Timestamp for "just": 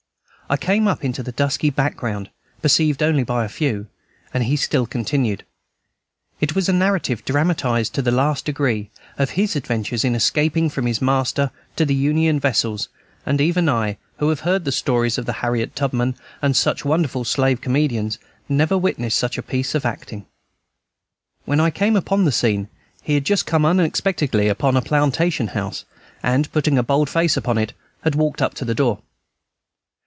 23.23-23.45